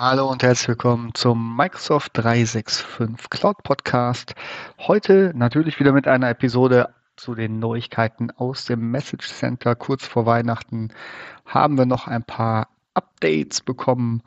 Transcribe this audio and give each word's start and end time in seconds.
Hallo 0.00 0.30
und 0.30 0.44
herzlich 0.44 0.68
willkommen 0.68 1.12
zum 1.14 1.56
Microsoft 1.56 2.12
365 2.14 3.30
Cloud 3.30 3.64
Podcast. 3.64 4.36
Heute 4.78 5.32
natürlich 5.34 5.80
wieder 5.80 5.90
mit 5.90 6.06
einer 6.06 6.30
Episode 6.30 6.90
zu 7.16 7.34
den 7.34 7.58
Neuigkeiten 7.58 8.30
aus 8.30 8.64
dem 8.64 8.92
Message 8.92 9.26
Center. 9.28 9.74
Kurz 9.74 10.06
vor 10.06 10.24
Weihnachten 10.24 10.90
haben 11.46 11.76
wir 11.76 11.84
noch 11.84 12.06
ein 12.06 12.22
paar 12.22 12.68
Updates 12.94 13.60
bekommen 13.60 14.22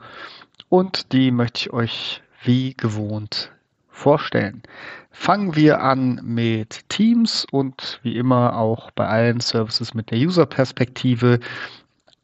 und 0.68 1.14
die 1.14 1.30
möchte 1.30 1.60
ich 1.60 1.72
euch 1.72 2.22
wie 2.42 2.74
gewohnt 2.74 3.50
vorstellen. 3.88 4.62
Fangen 5.10 5.56
wir 5.56 5.80
an 5.80 6.20
mit 6.22 6.86
Teams 6.90 7.46
und 7.50 7.98
wie 8.02 8.18
immer 8.18 8.58
auch 8.58 8.90
bei 8.90 9.08
allen 9.08 9.40
Services 9.40 9.94
mit 9.94 10.10
der 10.10 10.18
User-Perspektive. 10.18 11.40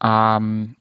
Ähm, 0.03 0.75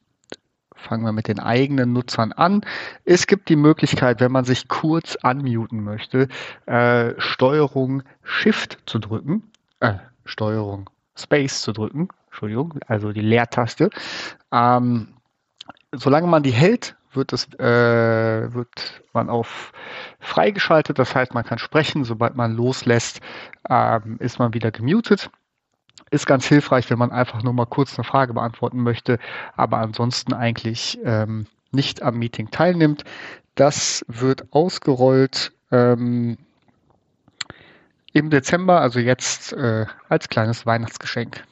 fangen 0.78 1.04
wir 1.04 1.12
mit 1.12 1.28
den 1.28 1.40
eigenen 1.40 1.92
Nutzern 1.92 2.32
an. 2.32 2.62
Es 3.04 3.26
gibt 3.26 3.48
die 3.48 3.56
Möglichkeit, 3.56 4.20
wenn 4.20 4.32
man 4.32 4.44
sich 4.44 4.68
kurz 4.68 5.16
unmuten 5.22 5.82
möchte, 5.82 6.28
äh, 6.66 7.14
Steuerung 7.18 8.02
Shift 8.22 8.78
zu 8.86 8.98
drücken, 8.98 9.42
äh, 9.80 9.94
Steuerung 10.24 10.88
Space 11.16 11.62
zu 11.62 11.72
drücken, 11.72 12.08
Entschuldigung, 12.26 12.78
also 12.86 13.12
die 13.12 13.20
Leertaste. 13.20 13.90
Ähm, 14.52 15.08
solange 15.92 16.28
man 16.28 16.42
die 16.42 16.52
hält, 16.52 16.96
wird, 17.12 17.32
es, 17.32 17.48
äh, 17.54 18.54
wird 18.54 19.02
man 19.12 19.28
auf 19.28 19.72
freigeschaltet. 20.20 20.98
Das 20.98 21.14
heißt, 21.14 21.34
man 21.34 21.44
kann 21.44 21.58
sprechen. 21.58 22.04
Sobald 22.04 22.36
man 22.36 22.54
loslässt, 22.54 23.20
ähm, 23.68 24.16
ist 24.20 24.38
man 24.38 24.54
wieder 24.54 24.70
gemutet. 24.70 25.30
Ist 26.10 26.26
ganz 26.26 26.46
hilfreich, 26.46 26.88
wenn 26.90 26.98
man 26.98 27.12
einfach 27.12 27.42
nur 27.42 27.52
mal 27.52 27.66
kurz 27.66 27.98
eine 27.98 28.04
Frage 28.04 28.34
beantworten 28.34 28.82
möchte, 28.82 29.18
aber 29.56 29.78
ansonsten 29.78 30.32
eigentlich 30.32 30.98
ähm, 31.04 31.46
nicht 31.70 32.02
am 32.02 32.18
Meeting 32.18 32.50
teilnimmt. 32.50 33.04
Das 33.54 34.04
wird 34.08 34.52
ausgerollt 34.52 35.52
ähm, 35.70 36.38
im 38.12 38.30
Dezember, 38.30 38.80
also 38.80 39.00
jetzt 39.00 39.52
äh, 39.52 39.86
als 40.08 40.28
kleines 40.28 40.66
Weihnachtsgeschenk. 40.66 41.44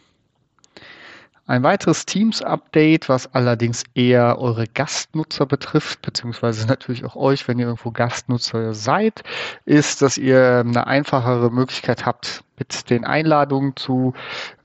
Ein 1.48 1.62
weiteres 1.62 2.06
Teams-Update, 2.06 3.08
was 3.08 3.32
allerdings 3.32 3.84
eher 3.94 4.38
eure 4.38 4.66
Gastnutzer 4.66 5.46
betrifft, 5.46 6.02
beziehungsweise 6.02 6.66
natürlich 6.68 7.04
auch 7.04 7.14
euch, 7.14 7.46
wenn 7.46 7.58
ihr 7.58 7.66
irgendwo 7.66 7.92
Gastnutzer 7.92 8.74
seid, 8.74 9.22
ist, 9.64 10.02
dass 10.02 10.18
ihr 10.18 10.64
eine 10.66 10.86
einfachere 10.86 11.50
Möglichkeit 11.50 12.04
habt, 12.04 12.42
mit 12.58 12.90
den 12.90 13.04
Einladungen 13.04 13.76
zu 13.76 14.14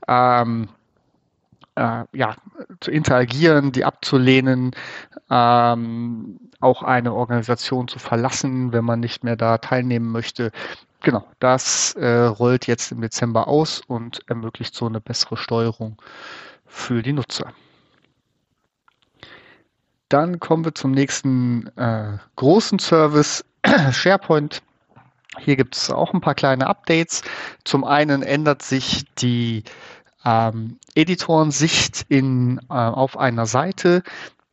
ähm, 0.08 0.68
äh, 1.76 2.04
ja, 2.12 2.34
zu 2.80 2.90
interagieren, 2.90 3.72
die 3.72 3.84
abzulehnen, 3.84 4.72
ähm, 5.30 6.38
auch 6.60 6.82
eine 6.82 7.14
Organisation 7.14 7.88
zu 7.88 7.98
verlassen, 7.98 8.72
wenn 8.72 8.84
man 8.84 9.00
nicht 9.00 9.24
mehr 9.24 9.36
da 9.36 9.58
teilnehmen 9.58 10.10
möchte. 10.10 10.50
Genau, 11.00 11.26
das 11.38 11.94
äh, 11.94 12.24
rollt 12.24 12.66
jetzt 12.66 12.92
im 12.92 13.00
Dezember 13.00 13.48
aus 13.48 13.80
und 13.86 14.20
ermöglicht 14.28 14.74
so 14.74 14.86
eine 14.86 15.00
bessere 15.00 15.36
Steuerung 15.36 15.96
für 16.72 17.02
die 17.02 17.12
Nutzer. 17.12 17.52
Dann 20.08 20.40
kommen 20.40 20.64
wir 20.64 20.74
zum 20.74 20.90
nächsten 20.90 21.68
äh, 21.76 22.18
großen 22.36 22.78
Service, 22.78 23.44
SharePoint. 23.92 24.62
Hier 25.38 25.56
gibt 25.56 25.76
es 25.76 25.90
auch 25.90 26.12
ein 26.12 26.20
paar 26.20 26.34
kleine 26.34 26.66
Updates. 26.66 27.22
Zum 27.64 27.84
einen 27.84 28.22
ändert 28.22 28.62
sich 28.62 29.04
die 29.16 29.64
ähm, 30.24 30.78
Editorensicht 30.94 32.04
in, 32.08 32.58
äh, 32.68 32.74
auf 32.74 33.18
einer 33.18 33.46
Seite. 33.46 34.02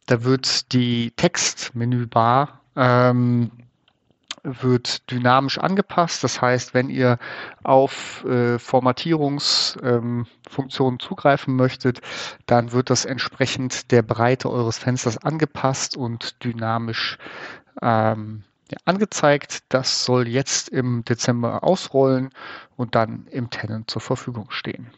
Da 0.05 0.23
wird 0.23 0.71
die 0.73 1.11
Textmenübar 1.11 2.61
ähm, 2.75 3.51
wird 4.61 5.09
dynamisch 5.11 5.57
angepasst. 5.57 6.23
Das 6.23 6.41
heißt, 6.41 6.73
wenn 6.73 6.89
ihr 6.89 7.17
auf 7.63 8.23
äh, 8.25 8.59
Formatierungsfunktionen 8.59 10.95
ähm, 10.95 10.99
zugreifen 10.99 11.55
möchtet, 11.55 12.01
dann 12.45 12.71
wird 12.71 12.89
das 12.89 13.05
entsprechend 13.05 13.91
der 13.91 14.01
Breite 14.01 14.49
eures 14.49 14.77
Fensters 14.77 15.17
angepasst 15.17 15.97
und 15.97 16.43
dynamisch 16.43 17.17
ähm, 17.81 18.43
ja, 18.71 18.77
angezeigt. 18.85 19.63
Das 19.69 20.05
soll 20.05 20.27
jetzt 20.27 20.69
im 20.69 21.03
Dezember 21.05 21.63
ausrollen 21.63 22.29
und 22.75 22.95
dann 22.95 23.27
im 23.31 23.49
Tenant 23.49 23.89
zur 23.89 24.01
Verfügung 24.01 24.51
stehen. 24.51 24.91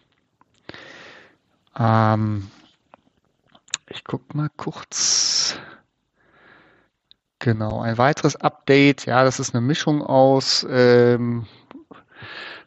Ähm, 1.77 2.49
ich 3.87 4.03
gucke 4.03 4.35
mal 4.35 4.49
kurz. 4.55 5.59
Genau, 7.41 7.81
ein 7.81 7.97
weiteres 7.97 8.35
Update, 8.35 9.07
ja, 9.07 9.23
das 9.23 9.39
ist 9.39 9.55
eine 9.55 9.65
Mischung 9.65 10.03
aus 10.03 10.63
ähm, 10.69 11.47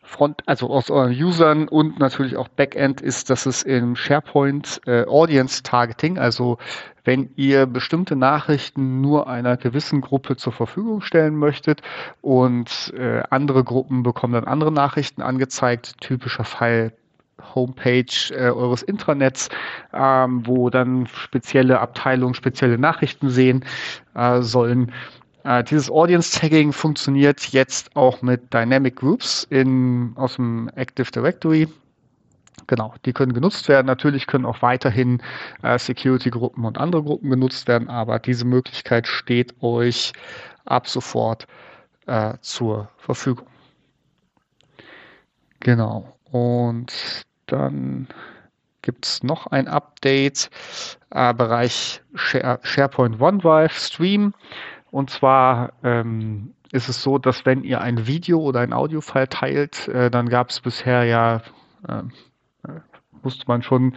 Front, 0.02 0.42
also 0.46 0.68
aus 0.68 0.90
euren 0.90 1.12
Usern 1.12 1.68
und 1.68 2.00
natürlich 2.00 2.36
auch 2.36 2.48
Backend 2.48 3.00
ist, 3.00 3.30
dass 3.30 3.46
es 3.46 3.62
im 3.62 3.94
SharePoint 3.94 4.80
äh, 4.86 5.04
Audience 5.04 5.62
Targeting, 5.62 6.18
also 6.18 6.58
wenn 7.04 7.30
ihr 7.36 7.66
bestimmte 7.66 8.16
Nachrichten 8.16 9.00
nur 9.00 9.28
einer 9.28 9.56
gewissen 9.56 10.00
Gruppe 10.00 10.34
zur 10.34 10.52
Verfügung 10.52 11.02
stellen 11.02 11.36
möchtet 11.36 11.80
und 12.20 12.92
äh, 12.96 13.22
andere 13.30 13.62
Gruppen 13.62 14.02
bekommen 14.02 14.32
dann 14.32 14.44
andere 14.44 14.72
Nachrichten 14.72 15.22
angezeigt, 15.22 16.00
typischer 16.00 16.44
Fall 16.44 16.92
Homepage 17.54 18.30
äh, 18.30 18.50
eures 18.50 18.82
Intranets, 18.82 19.48
ähm, 19.92 20.46
wo 20.46 20.70
dann 20.70 21.06
spezielle 21.06 21.80
Abteilungen 21.80 22.34
spezielle 22.34 22.78
Nachrichten 22.78 23.30
sehen 23.30 23.64
äh, 24.14 24.40
sollen. 24.42 24.92
Äh, 25.44 25.62
dieses 25.64 25.90
Audience 25.90 26.38
Tagging 26.38 26.72
funktioniert 26.72 27.48
jetzt 27.48 27.94
auch 27.96 28.22
mit 28.22 28.52
Dynamic 28.52 28.96
Groups 28.96 29.46
in, 29.50 30.12
aus 30.16 30.36
dem 30.36 30.70
Active 30.74 31.10
Directory. 31.10 31.68
Genau, 32.66 32.94
die 33.04 33.12
können 33.12 33.34
genutzt 33.34 33.68
werden. 33.68 33.86
Natürlich 33.86 34.26
können 34.26 34.46
auch 34.46 34.62
weiterhin 34.62 35.20
äh, 35.62 35.78
Security-Gruppen 35.78 36.64
und 36.64 36.78
andere 36.78 37.02
Gruppen 37.02 37.28
genutzt 37.28 37.68
werden, 37.68 37.88
aber 37.88 38.18
diese 38.18 38.46
Möglichkeit 38.46 39.06
steht 39.06 39.54
euch 39.62 40.12
ab 40.64 40.88
sofort 40.88 41.46
äh, 42.06 42.34
zur 42.40 42.88
Verfügung. 42.96 43.46
Genau. 45.60 46.13
Und 46.34 47.22
dann 47.46 48.08
gibt 48.82 49.06
es 49.06 49.22
noch 49.22 49.46
ein 49.46 49.68
Update, 49.68 50.50
äh, 51.10 51.32
Bereich 51.32 52.02
Share, 52.16 52.58
SharePoint 52.64 53.20
OneDrive 53.20 53.78
Stream. 53.78 54.34
Und 54.90 55.10
zwar 55.10 55.74
ähm, 55.84 56.52
ist 56.72 56.88
es 56.88 57.00
so, 57.04 57.18
dass 57.18 57.46
wenn 57.46 57.62
ihr 57.62 57.80
ein 57.80 58.08
Video 58.08 58.40
oder 58.40 58.58
ein 58.60 58.72
Audiofile 58.72 59.28
teilt, 59.28 59.86
äh, 59.86 60.10
dann 60.10 60.28
gab 60.28 60.50
es 60.50 60.58
bisher 60.60 61.04
ja, 61.04 61.40
äh, 61.86 62.02
musste 63.22 63.44
man 63.46 63.62
schon 63.62 63.94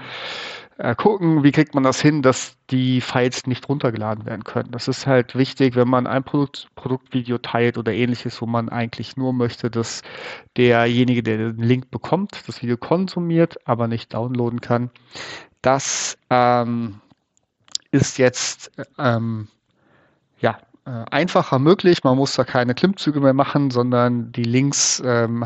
äh, 0.77 0.95
gucken, 0.95 1.43
wie 1.43 1.51
kriegt 1.51 1.73
man 1.73 1.83
das 1.83 2.01
hin, 2.01 2.21
dass 2.21 2.55
die 2.69 3.01
Files 3.01 3.47
nicht 3.47 3.67
runtergeladen 3.67 4.25
werden 4.25 4.43
können. 4.43 4.71
Das 4.71 4.87
ist 4.87 5.07
halt 5.07 5.35
wichtig, 5.35 5.75
wenn 5.75 5.87
man 5.87 6.05
ein 6.05 6.23
Produkt, 6.23 6.67
Produktvideo 6.75 7.39
teilt 7.39 7.77
oder 7.77 7.93
ähnliches, 7.93 8.41
wo 8.41 8.45
man 8.45 8.69
eigentlich 8.69 9.17
nur 9.17 9.33
möchte, 9.33 9.71
dass 9.71 10.01
derjenige, 10.55 11.23
der 11.23 11.37
den 11.37 11.57
Link 11.57 11.89
bekommt, 11.89 12.47
das 12.47 12.61
Video 12.61 12.77
konsumiert, 12.77 13.57
aber 13.65 13.87
nicht 13.87 14.13
downloaden 14.13 14.61
kann. 14.61 14.89
Das 15.61 16.17
ähm, 16.29 17.01
ist 17.91 18.17
jetzt 18.17 18.71
ähm, 18.99 19.47
ja, 20.39 20.59
äh, 20.85 21.05
einfacher 21.09 21.59
möglich. 21.59 22.03
Man 22.03 22.17
muss 22.17 22.35
da 22.35 22.43
keine 22.43 22.75
Klimmzüge 22.75 23.19
mehr 23.19 23.33
machen, 23.33 23.71
sondern 23.71 24.31
die 24.31 24.43
Links 24.43 25.01
ähm, 25.03 25.45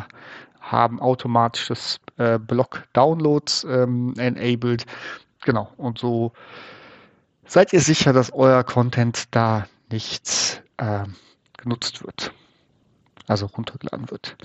haben 0.71 0.99
automatisches 0.99 1.99
äh, 2.17 2.39
Block-Downloads 2.39 3.65
ähm, 3.69 4.13
enabled. 4.17 4.85
Genau, 5.43 5.71
und 5.77 5.97
so 5.97 6.31
seid 7.45 7.73
ihr 7.73 7.81
sicher, 7.81 8.13
dass 8.13 8.31
euer 8.31 8.63
Content 8.63 9.25
da 9.31 9.67
nicht 9.91 10.63
äh, 10.77 11.03
genutzt 11.57 12.03
wird, 12.05 12.31
also 13.27 13.47
runtergeladen 13.47 14.09
wird. 14.09 14.35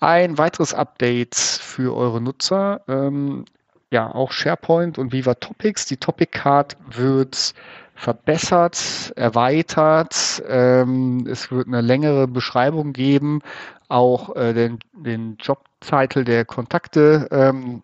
Ein 0.00 0.38
weiteres 0.38 0.74
Update 0.74 1.34
für 1.34 1.94
eure 1.94 2.20
Nutzer, 2.20 2.82
ähm, 2.88 3.44
ja, 3.90 4.14
auch 4.14 4.32
SharePoint 4.32 4.98
und 4.98 5.12
Viva 5.12 5.34
Topics. 5.34 5.86
Die 5.86 5.96
Topic 5.96 6.30
Card 6.30 6.76
wird 6.90 7.54
verbessert, 7.94 9.12
erweitert. 9.16 10.42
Ähm, 10.46 11.26
es 11.28 11.50
wird 11.50 11.66
eine 11.66 11.80
längere 11.80 12.28
Beschreibung 12.28 12.92
geben, 12.92 13.40
auch 13.88 14.36
äh, 14.36 14.52
den, 14.54 14.78
den 14.92 15.36
Jobtitel 15.38 16.24
der 16.24 16.44
Kontakte 16.44 17.28
ähm, 17.30 17.82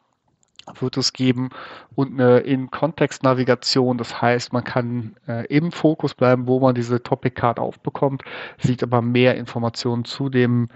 wird 0.80 0.96
es 0.96 1.12
geben 1.12 1.50
und 1.94 2.18
eine 2.18 2.38
In-Kontext-Navigation. 2.40 3.98
Das 3.98 4.20
heißt, 4.22 4.52
man 4.52 4.64
kann 4.64 5.16
äh, 5.28 5.46
im 5.46 5.72
Fokus 5.72 6.14
bleiben, 6.14 6.46
wo 6.46 6.60
man 6.60 6.74
diese 6.74 7.02
Topic 7.02 7.34
Card 7.34 7.58
aufbekommt, 7.58 8.22
sieht 8.58 8.82
aber 8.82 9.02
mehr 9.02 9.36
Informationen 9.36 10.04
zu 10.04 10.28
dem 10.30 10.68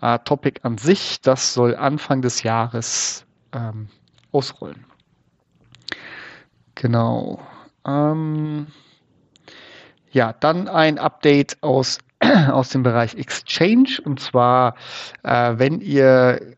äh, 0.00 0.18
Topic 0.20 0.60
an 0.62 0.78
sich. 0.78 1.20
Das 1.20 1.54
soll 1.54 1.74
Anfang 1.76 2.22
des 2.22 2.42
Jahres 2.44 3.26
ähm, 3.52 3.88
ausrollen. 4.32 4.84
Genau. 6.74 7.40
Ähm, 7.86 8.66
Ja, 10.12 10.32
dann 10.34 10.68
ein 10.68 10.98
Update 10.98 11.62
aus, 11.62 11.98
aus 12.50 12.70
dem 12.70 12.82
Bereich 12.82 13.14
Exchange. 13.14 13.98
Und 14.04 14.20
zwar, 14.20 14.74
äh, 15.22 15.54
wenn 15.56 15.80
ihr 15.80 16.56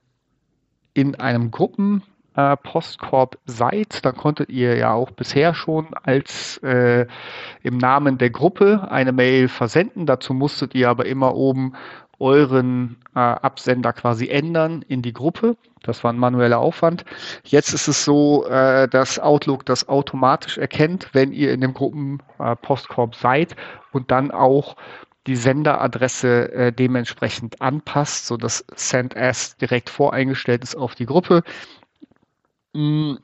in 0.93 1.15
einem 1.17 1.51
Gruppen 1.51 2.03
äh, 2.37 2.57
Postkorb 2.57 3.39
seid, 3.47 4.05
dann 4.05 4.17
konntet 4.17 4.51
ihr 4.51 4.77
ja 4.77 4.93
auch 4.93 5.11
bisher 5.11 5.55
schon 5.55 5.89
als 6.03 6.59
äh, 6.59 7.07
im 7.63 7.79
Namen 7.79 8.19
der 8.19 8.31
Gruppe 8.31 8.89
eine 8.91 9.13
Mail 9.13 9.49
versenden. 9.49 10.07
Dazu 10.07 10.35
musstet 10.35 10.75
ihr 10.75 10.89
aber 10.89 11.07
immer 11.07 11.35
oben 11.35 11.75
euren 12.21 12.97
äh, 13.15 13.19
Absender 13.19 13.93
quasi 13.93 14.29
ändern 14.29 14.85
in 14.89 15.03
die 15.03 15.13
Gruppe. 15.13 15.57
Das 15.83 16.03
war 16.03 16.13
ein 16.13 16.19
manueller 16.19 16.59
Aufwand. 16.59 17.05
Jetzt 17.45 17.75
ist 17.75 17.89
es 17.89 18.05
so, 18.05 18.47
äh, 18.47 18.89
dass 18.89 19.19
Outlook 19.19 19.67
das 19.67 19.89
automatisch 19.89 20.59
erkennt, 20.59 21.11
wenn 21.13 21.33
ihr 21.33 21.53
in 21.53 21.61
dem 21.61 21.75
Gruppenpostkorb 21.75 23.15
äh, 23.15 23.19
seid 23.19 23.57
und 23.93 24.11
dann 24.11 24.31
auch 24.31 24.77
die 25.27 25.37
Senderadresse 25.37 26.53
äh, 26.53 26.73
dementsprechend 26.73 27.61
anpasst, 27.61 28.27
sodass 28.27 28.65
SendAs 28.75 29.57
direkt 29.57 29.91
voreingestellt 29.91 30.63
ist 30.63 30.77
auf 30.77 30.95
die 30.95 31.07
Gruppe. 31.07 31.43
Mm, 32.73 33.15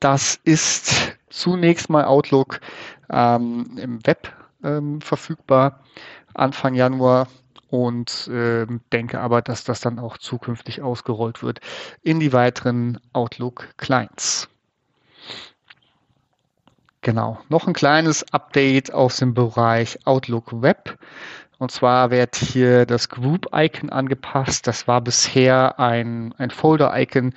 das 0.00 0.40
ist 0.44 1.16
zunächst 1.30 1.88
mal 1.88 2.04
Outlook 2.04 2.60
ähm, 3.10 3.78
im 3.78 4.06
Web 4.06 4.32
ähm, 4.62 5.00
verfügbar 5.00 5.80
Anfang 6.34 6.74
Januar 6.74 7.28
und 7.68 8.28
äh, 8.28 8.66
denke 8.92 9.20
aber, 9.20 9.42
dass 9.42 9.64
das 9.64 9.80
dann 9.80 9.98
auch 9.98 10.18
zukünftig 10.18 10.82
ausgerollt 10.82 11.42
wird 11.42 11.60
in 12.02 12.20
die 12.20 12.32
weiteren 12.32 13.00
Outlook 13.12 13.68
Clients. 13.76 14.48
Genau, 17.04 17.38
noch 17.50 17.66
ein 17.66 17.74
kleines 17.74 18.32
Update 18.32 18.94
aus 18.94 19.18
dem 19.18 19.34
Bereich 19.34 19.98
Outlook 20.06 20.62
Web. 20.62 20.98
Und 21.58 21.70
zwar 21.70 22.10
wird 22.10 22.34
hier 22.34 22.86
das 22.86 23.10
Group-Icon 23.10 23.90
angepasst. 23.90 24.66
Das 24.66 24.88
war 24.88 25.02
bisher 25.02 25.78
ein, 25.78 26.34
ein 26.38 26.48
Folder-Icon, 26.48 27.34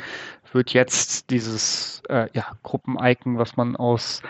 wird 0.53 0.71
jetzt 0.71 1.31
dieses 1.31 2.01
äh, 2.07 2.29
ja, 2.31 2.45
Gruppen-Icon, 2.63 3.39
was 3.39 3.57
man 3.57 3.75
aus 3.75 4.21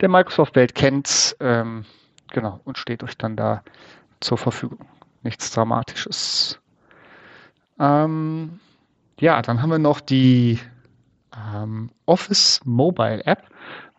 der 0.00 0.08
Microsoft-Welt 0.08 0.76
kennt, 0.76 1.36
ähm, 1.40 1.84
genau, 2.30 2.60
und 2.62 2.78
steht 2.78 3.02
euch 3.02 3.18
dann 3.18 3.34
da 3.34 3.64
zur 4.20 4.38
Verfügung. 4.38 4.86
Nichts 5.24 5.50
Dramatisches. 5.50 6.60
Ähm, 7.80 8.60
ja, 9.18 9.42
dann 9.42 9.60
haben 9.60 9.70
wir 9.70 9.80
noch 9.80 9.98
die 9.98 10.60
ähm, 11.52 11.90
Office 12.06 12.60
Mobile 12.64 13.26
App. 13.26 13.42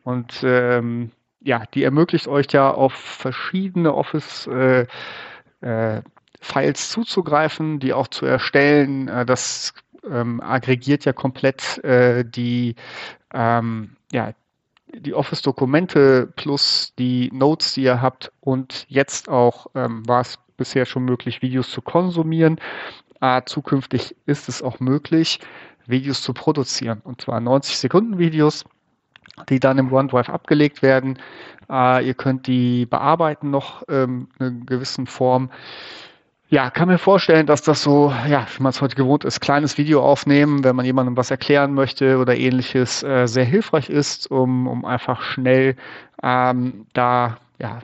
Und 0.06 0.42
ähm, 0.44 1.12
ja, 1.42 1.64
die 1.74 1.84
ermöglicht 1.84 2.28
euch 2.28 2.46
ja 2.52 2.72
auf 2.72 2.94
verschiedene 2.94 3.94
Office 3.94 4.48
äh, 4.48 4.86
äh, 5.62 6.02
Files 6.40 6.92
zuzugreifen, 6.92 7.80
die 7.80 7.92
auch 7.92 8.08
zu 8.08 8.26
erstellen. 8.26 9.08
Äh, 9.08 9.26
das 9.26 9.74
ähm, 10.10 10.42
aggregiert 10.42 11.06
ja 11.06 11.14
komplett 11.14 11.84
äh, 11.84 12.24
die, 12.24 12.76
ähm, 13.34 13.98
ja, 14.12 14.34
die 14.94 15.16
Office-Dokumente 15.16 16.32
plus 16.36 16.94
die 17.00 17.32
Notes, 17.34 17.74
die 17.74 17.84
ihr 17.84 18.00
habt 18.00 18.32
und 18.40 18.86
jetzt 18.88 19.28
auch 19.28 19.68
ähm, 19.74 20.08
war 20.08 20.22
es 20.22 20.38
bisher 20.56 20.86
schon 20.86 21.04
möglich, 21.04 21.42
Videos 21.42 21.72
zu 21.72 21.82
konsumieren. 21.82 22.60
Äh, 23.22 23.42
zukünftig 23.46 24.16
ist 24.28 24.50
es 24.50 24.62
auch 24.62 24.80
möglich, 24.80 25.40
Videos 25.88 26.22
zu 26.22 26.34
produzieren 26.34 27.02
und 27.04 27.22
zwar 27.22 27.42
90 27.42 27.78
Sekunden 27.78 28.20
Videos, 28.20 28.66
die 29.50 29.60
dann 29.60 29.78
im 29.78 29.92
OneDrive 29.92 30.30
abgelegt 30.30 30.82
werden. 30.82 31.20
Äh, 31.70 32.06
ihr 32.06 32.14
könnt 32.14 32.48
die 32.48 32.86
bearbeiten 32.86 33.50
noch 33.50 33.84
ähm, 33.90 34.28
in 34.40 34.46
einer 34.46 34.66
gewissen 34.66 35.08
Form. 35.08 35.50
Ja, 36.50 36.70
kann 36.70 36.88
mir 36.88 37.00
vorstellen, 37.00 37.48
dass 37.48 37.64
das 37.64 37.82
so, 37.82 38.14
ja, 38.30 38.46
wie 38.56 38.62
man 38.62 38.70
es 38.70 38.80
heute 38.80 38.96
gewohnt 38.96 39.26
ist, 39.26 39.40
kleines 39.40 39.78
Video 39.80 40.04
aufnehmen, 40.04 40.64
wenn 40.64 40.76
man 40.76 40.86
jemandem 40.86 41.18
was 41.18 41.32
erklären 41.32 41.74
möchte 41.74 42.20
oder 42.20 42.38
ähnliches, 42.38 43.02
äh, 43.02 43.28
sehr 43.28 43.46
hilfreich 43.46 43.90
ist, 43.90 44.30
um, 44.30 44.68
um 44.68 44.86
einfach 44.86 45.22
schnell 45.22 45.76
ähm, 46.22 46.86
da 46.94 47.38
ja, 47.60 47.80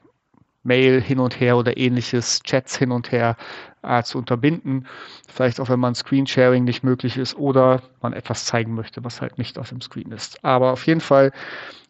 Mail 0.63 1.01
hin 1.01 1.19
und 1.19 1.39
her 1.39 1.57
oder 1.57 1.77
ähnliches, 1.77 2.41
Chats 2.43 2.77
hin 2.77 2.91
und 2.91 3.11
her 3.11 3.35
äh, 3.83 4.03
zu 4.03 4.17
unterbinden. 4.17 4.87
Vielleicht 5.27 5.59
auch, 5.59 5.69
wenn 5.69 5.79
man 5.79 5.95
Screensharing 5.95 6.63
nicht 6.63 6.83
möglich 6.83 7.17
ist 7.17 7.35
oder 7.35 7.81
man 8.01 8.13
etwas 8.13 8.45
zeigen 8.45 8.75
möchte, 8.75 9.03
was 9.03 9.21
halt 9.21 9.37
nicht 9.37 9.57
auf 9.57 9.69
dem 9.69 9.81
Screen 9.81 10.11
ist. 10.11 10.43
Aber 10.43 10.71
auf 10.71 10.85
jeden 10.85 11.01
Fall 11.01 11.31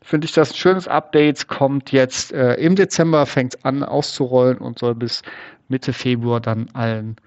finde 0.01 0.25
ich 0.25 0.33
das 0.33 0.51
ein 0.51 0.55
schönes 0.55 0.87
Update, 0.87 1.47
kommt 1.47 1.91
jetzt 1.91 2.31
äh, 2.31 2.55
im 2.55 2.75
Dezember, 2.75 3.25
fängt 3.25 3.65
an 3.65 3.83
auszurollen 3.83 4.57
und 4.57 4.79
soll 4.79 4.95
bis 4.95 5.21
Mitte 5.67 5.93
Februar 5.93 6.39
dann 6.39 6.69
allen 6.73 7.17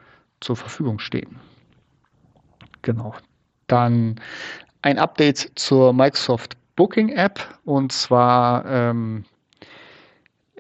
zur 0.41 0.57
Verfügung 0.57 0.99
stehen. 0.99 1.37
Genau. 2.83 3.15
Dann 3.67 4.21
ein 4.83 4.99
Update 4.99 5.53
zur 5.55 5.93
Microsoft 5.93 6.57
Booking 6.77 7.09
App 7.11 7.41
und 7.65 7.93
zwar 7.93 8.67
ähm, 8.67 9.25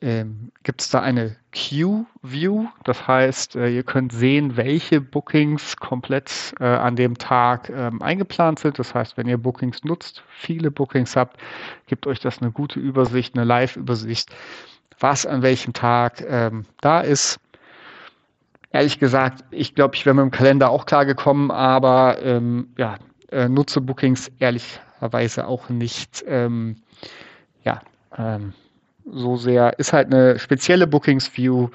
ähm, 0.01 0.51
gibt 0.63 0.81
es 0.81 0.91
da 0.91 1.01
eine 1.01 1.37
Queue-View. 1.53 2.67
Das 2.85 3.07
heißt, 3.07 3.57
äh, 3.57 3.69
ihr 3.69 3.83
könnt 3.85 4.13
sehen, 4.13 4.57
welche 4.57 5.01
Bookings 5.01 5.77
komplett 5.77 6.55
äh, 6.61 6.65
an 6.65 6.97
dem 6.97 7.17
Tag 7.17 7.71
ähm, 7.71 8.03
eingeplant 8.03 8.59
sind. 8.59 8.79
Das 8.79 8.95
heißt, 8.95 9.17
wenn 9.17 9.29
ihr 9.29 9.39
Bookings 9.39 9.85
nutzt, 9.85 10.23
viele 10.29 10.71
Bookings 10.71 11.17
habt, 11.17 11.41
gibt 11.87 12.07
euch 12.07 12.21
das 12.21 12.41
eine 12.43 12.51
gute 12.51 12.81
Übersicht, 12.81 13.37
eine 13.37 13.45
Live-Übersicht, 13.45 14.35
was 14.99 15.27
an 15.27 15.43
welchem 15.43 15.73
Tag 15.73 16.25
ähm, 16.27 16.67
da 16.81 17.01
ist. 17.01 17.39
Ehrlich 18.71 18.99
gesagt, 18.99 19.45
ich 19.51 19.77
glaube, 19.77 19.95
ich 19.95 20.05
wäre 20.05 20.17
mit 20.17 20.25
dem 20.25 20.31
Kalender 20.33 20.71
auch 20.71 20.87
klar 20.87 21.07
gekommen, 21.07 21.53
aber 21.53 22.21
ähm, 22.23 22.69
ja, 22.77 22.97
äh, 23.31 23.49
nutze 23.49 23.81
Bookings 23.81 24.33
ehrlicherweise 24.41 25.47
auch 25.47 25.69
nicht. 25.69 26.25
Ähm, 26.27 26.77
ja, 27.63 27.81
ähm, 28.19 28.53
so 29.05 29.37
sehr. 29.37 29.79
Ist 29.79 29.93
halt 29.93 30.13
eine 30.13 30.39
spezielle 30.39 30.87
Bookings 30.87 31.37
View 31.37 31.69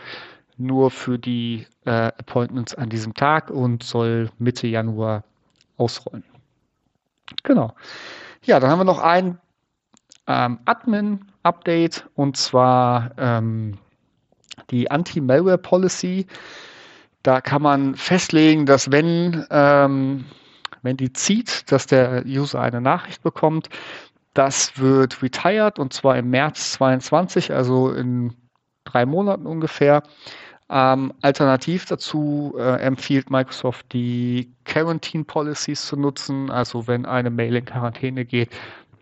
nur 0.57 0.91
für 0.91 1.17
die 1.17 1.65
äh, 1.85 2.11
Appointments 2.17 2.75
an 2.75 2.89
diesem 2.89 3.13
Tag 3.13 3.49
und 3.49 3.83
soll 3.83 4.29
Mitte 4.39 4.67
Januar 4.67 5.23
ausrollen. 5.77 6.23
Genau. 7.43 7.73
Ja, 8.43 8.59
dann 8.59 8.69
haben 8.69 8.79
wir 8.79 8.85
noch 8.85 8.99
ein 8.99 9.37
ähm, 10.27 10.59
Admin-Update 10.65 12.05
und 12.15 12.37
zwar 12.37 13.11
ähm, 13.17 13.77
die 14.69 14.91
Anti-Malware-Policy. 14.91 16.27
Da 17.24 17.41
kann 17.41 17.62
man 17.62 17.95
festlegen, 17.95 18.65
dass 18.65 18.91
wenn, 18.91 19.45
ähm, 19.50 20.25
wenn 20.81 20.98
die 20.98 21.12
zieht, 21.13 21.71
dass 21.71 21.86
der 21.86 22.24
User 22.25 22.62
eine 22.62 22.81
Nachricht 22.81 23.24
bekommt, 23.24 23.69
das 24.33 24.77
wird 24.77 25.21
retired 25.21 25.79
und 25.79 25.93
zwar 25.93 26.17
im 26.17 26.29
März 26.29 26.74
22, 26.74 27.51
also 27.53 27.91
in 27.91 28.33
drei 28.83 29.05
Monaten 29.05 29.45
ungefähr. 29.45 30.03
Ähm, 30.71 31.13
alternativ 31.21 31.86
dazu 31.86 32.53
äh, 32.57 32.79
empfiehlt 32.81 33.31
Microsoft 33.31 33.91
die 33.91 34.53
Quarantine 34.65 35.24
Policies 35.24 35.88
zu 35.88 35.95
nutzen, 35.95 36.51
also 36.51 36.86
wenn 36.88 37.07
eine 37.07 37.31
Mail 37.31 37.55
in 37.55 37.65
Quarantäne 37.65 38.24
geht, 38.24 38.51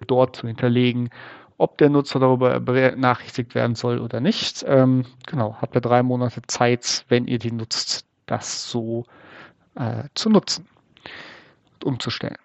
dort 0.05 0.38
zu 0.38 0.48
hinterlegen, 0.48 1.10
ob 1.57 1.77
der 1.77 1.89
Nutzer 1.89 2.19
darüber 2.19 2.60
benachrichtigt 2.62 3.53
werden 3.53 3.75
soll 3.75 4.00
oder 4.00 4.22
nicht. 4.22 4.63
Ähm, 4.65 5.03
genau, 5.25 5.57
habt 5.60 5.75
ihr 5.75 5.81
drei 5.81 6.03
Monate 6.03 6.41
Zeit, 6.48 7.03
wenn 7.10 7.27
ihr 7.27 7.39
die 7.39 7.51
nutzt, 7.51 8.05
das 8.27 8.69
so 8.69 9.05
äh, 9.75 10.03
zu 10.13 10.29
nutzen 10.29 10.67
und 11.74 11.84
umzustellen 11.84 12.38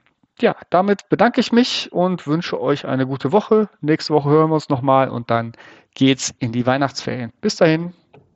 ja, 0.42 0.56
damit 0.70 1.08
bedanke 1.08 1.40
ich 1.40 1.52
mich 1.52 1.92
und 1.92 2.26
wünsche 2.26 2.61
euch 2.61 2.84
eine 2.87 3.06
gute 3.06 3.32
Woche. 3.32 3.68
Nächste 3.80 4.12
Woche 4.12 4.28
hören 4.28 4.50
wir 4.50 4.54
uns 4.54 4.68
nochmal 4.68 5.08
und 5.08 5.30
dann 5.30 5.52
geht's 5.94 6.34
in 6.38 6.52
die 6.52 6.66
Weihnachtsferien. 6.66 7.32
Bis 7.40 7.56
dahin. 7.56 7.94